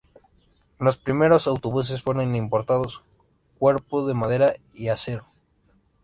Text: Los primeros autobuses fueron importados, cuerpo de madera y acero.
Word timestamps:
Los 0.79 0.97
primeros 0.97 1.45
autobuses 1.45 2.01
fueron 2.01 2.33
importados, 2.35 3.03
cuerpo 3.59 4.07
de 4.07 4.15
madera 4.15 4.53
y 4.73 4.87
acero. 4.87 5.27